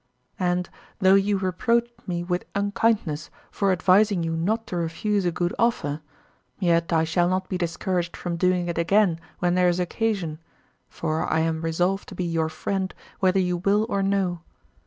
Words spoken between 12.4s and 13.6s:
friend whether you